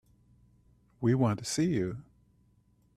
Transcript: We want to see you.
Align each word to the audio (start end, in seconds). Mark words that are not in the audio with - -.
We 0.99 1.13
want 1.13 1.37
to 1.37 1.45
see 1.45 1.67
you. 1.75 2.01